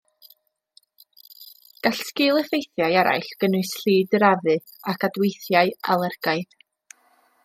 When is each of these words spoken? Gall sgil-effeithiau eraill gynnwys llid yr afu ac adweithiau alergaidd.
Gall 1.87 1.99
sgil-effeithiau 2.07 2.95
eraill 3.03 3.29
gynnwys 3.43 3.75
llid 3.83 4.17
yr 4.21 4.25
afu 4.33 4.57
ac 4.95 5.07
adweithiau 5.09 5.75
alergaidd. 5.97 6.61